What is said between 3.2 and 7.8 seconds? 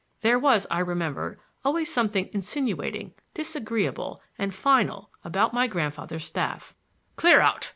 disagreeable and final about my grandfather's staff. "Clear out!"